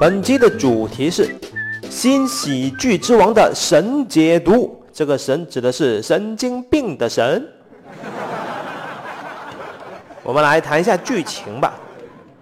[0.00, 1.34] 本期的主题是
[1.90, 7.44] 新喜剧之王的神解读，这个神指的是神经病的神。
[10.22, 11.74] 我们来谈一下剧情吧。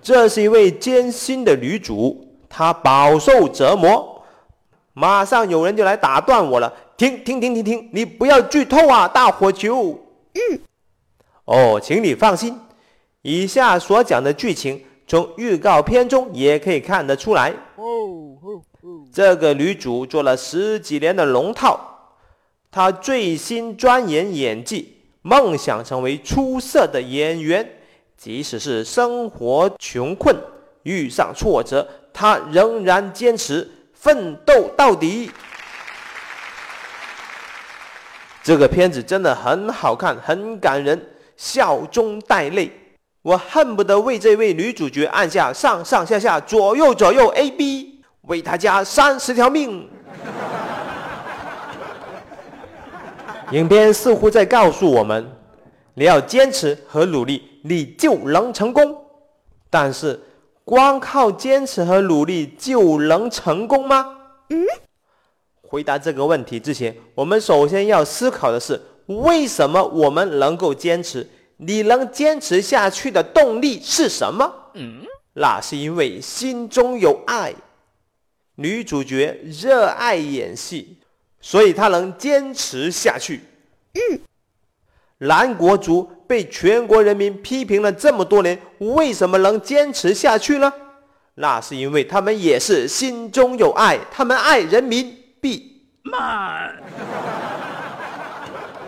[0.03, 4.23] 这是一位艰辛的女主，她饱受折磨。
[4.93, 9.99] 马上有人就来打断我了，停停停停停，你不要剧透啊，大火球。
[10.35, 10.61] 嗯。
[11.47, 12.61] 哦，请你放心，
[13.23, 14.85] 以下所讲的剧情。
[15.07, 17.53] 从预告片中也可以看得出来，
[19.13, 21.79] 这个女主做了十几年的龙套，
[22.71, 27.69] 她最新钻研演技，梦想成为出色的演员。
[28.17, 30.35] 即使是生活穷困，
[30.83, 35.31] 遇上挫折，她仍然坚持奋斗到底。
[38.43, 41.01] 这个片子真的很好看，很感人，
[41.37, 42.73] 笑中带泪。
[43.27, 49.89] 我恨不得为这位女主角按下上上下下左右左右 A B，为她加三十条命。
[53.51, 55.29] 影片似乎在告诉我们：
[55.95, 58.97] 你要坚持和努力，你就能成功。
[59.69, 60.21] 但是，
[60.65, 64.19] 光靠坚持和努力就能成功吗？
[64.51, 64.65] 嗯。
[65.63, 71.29] 回答这个问题之前，我们首先要思考的是：为什么我们能够坚持？
[71.59, 74.53] 你能坚持下去的动力是什么？
[74.75, 75.01] 嗯，
[75.35, 77.55] 那是因为心中有爱。
[78.57, 80.99] 女主角热爱演戏，
[81.41, 83.41] 所以她能坚持下去。
[83.95, 84.21] 嗯，
[85.19, 90.73] 南国族被全国人民批评了这么多年，为什么能坚持下去呢？
[91.35, 95.83] 那是因为他们也是心中有爱，他们爱人民币。
[96.03, 96.83] 慢。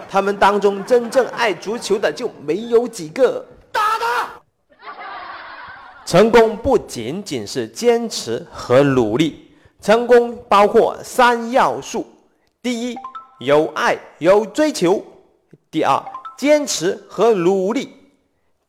[0.08, 3.44] 他们当中真正爱足球的就没有几个。
[3.70, 4.42] 打他！
[6.06, 12.06] 成功不仅仅是坚持和努力，成功包括三要素：
[12.62, 12.96] 第一，
[13.40, 15.02] 有爱有追求；
[15.70, 16.02] 第二，
[16.38, 17.88] 坚持和努力；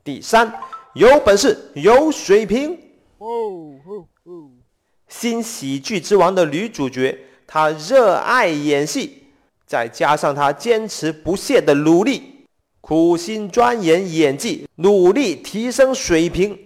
[0.04, 0.54] 第三，
[0.94, 2.74] 有本事有水平。
[3.20, 3.28] 哦
[3.88, 4.50] 哦哦！
[5.08, 7.18] 新喜剧之王的女主角，
[7.48, 9.19] 她热爱演戏。
[9.70, 12.48] 再加上他坚持不懈的努力，
[12.82, 16.58] 苦心钻研演技，努力提升水平。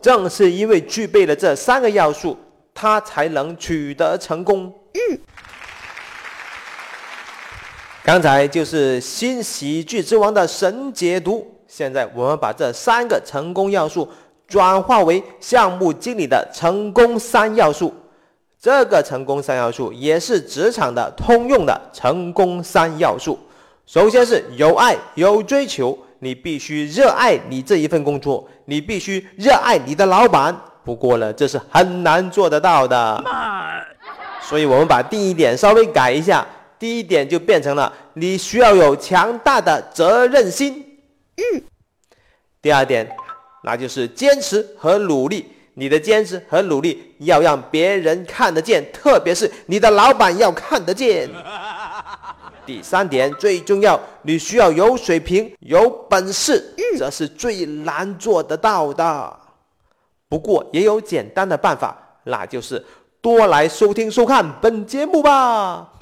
[0.00, 2.34] 正是因为具备了这三个要素，
[2.72, 4.72] 他才能取得成功。
[4.94, 5.18] 嗯。
[8.02, 11.46] 刚才就是新喜剧之王的神解读。
[11.68, 14.08] 现在我们把这三个成功要素
[14.48, 17.92] 转化为项目经理的成功三要素。
[18.62, 23.36] 这个成功三要素也是职场的通用的成功三要素。
[23.86, 30.56] 首先是有爱有追求，你必须热爱你这一份工作，你必须热爱你的老板。
[30.84, 33.24] 不过呢，这是很难做得到的。
[34.42, 36.46] 所以我们把第一点稍微改一下，
[36.78, 41.00] 第一点就变成了你需要有强大的责任心。
[41.34, 41.62] 嗯。
[42.60, 43.10] 第二点，
[43.64, 45.50] 那就是坚持和努力。
[45.74, 51.30] 你的坚持和努力要让别人看得见，特别是你的老板要看得见。
[52.66, 59.40] 第三点最重要，你需要有水平、有本事，这是最难做得到的。
[60.28, 62.84] 不过也有简单的办法，那就是
[63.20, 65.92] 多来收听收看本节目吧。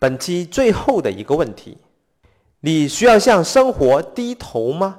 [0.00, 1.78] 本期最后的一个问题：
[2.60, 4.98] 你需要向生活低头吗？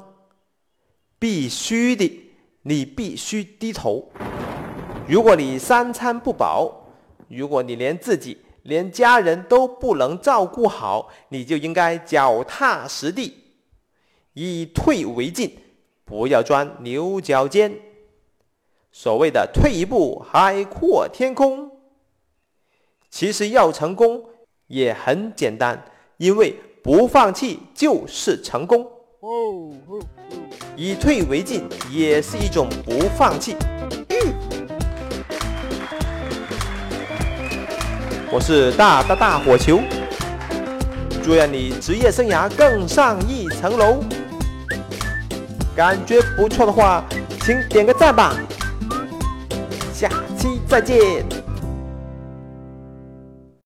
[1.21, 2.33] 必须的，
[2.63, 4.11] 你必须低头。
[5.07, 6.87] 如果你三餐不饱，
[7.27, 13.35] 如果你连自己、连家人都不能照顾好，你就应该脚踏实地，
[14.33, 15.55] 以退为进，
[16.05, 17.71] 不要钻牛角尖。
[18.91, 21.69] 所谓的“退一步，海阔天空”，
[23.11, 24.25] 其实要成功
[24.65, 25.85] 也很简单，
[26.17, 28.91] 因为不放弃就是成功。
[30.75, 33.55] 以退为进也是一种不放弃。
[38.31, 39.81] 我是大大大火球，
[41.21, 44.03] 祝愿你职业生涯更上一层楼。
[45.75, 47.03] 感觉不错的话，
[47.41, 48.33] 请点个赞吧。
[49.93, 51.40] 下期再见。